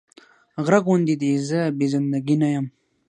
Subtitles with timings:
[0.65, 2.65] غره غوندې دې زه بې زنده ګي نه يم